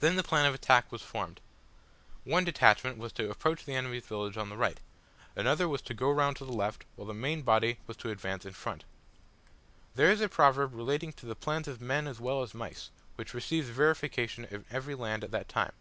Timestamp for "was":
0.90-1.00, 2.98-3.12, 5.68-5.80, 7.86-7.96